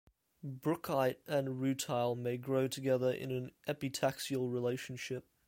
[0.43, 5.27] Brookite and rutile may grow together in an epitaxial relationship.